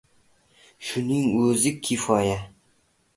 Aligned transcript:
Shuning 0.87 1.27
o‘zi 1.41 1.73
kifoya. 1.89 2.39